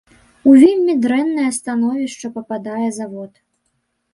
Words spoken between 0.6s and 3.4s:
вельмі дрэннае становішча пападае завод.